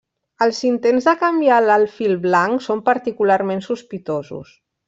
Els 0.45 0.61
intents 0.69 1.07
de 1.09 1.13
canviar 1.25 1.59
l'alfil 1.67 2.17
blanc 2.25 2.65
són 2.71 2.83
particularment 2.91 3.65
sospitosos. 3.71 4.61